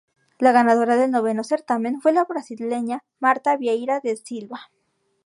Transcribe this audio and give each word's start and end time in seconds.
La 0.39 0.51
ganadora 0.51 0.95
del 0.95 1.11
noveno 1.11 1.43
certamen 1.43 2.01
fue 2.01 2.11
la 2.11 2.23
brasileña 2.23 3.03
Marta 3.19 3.55
Vieira 3.55 4.01
da 4.03 4.15
Silva. 4.15 4.61